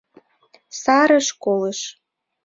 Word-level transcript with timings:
Сареш 0.81 1.27
колыш... 1.43 1.79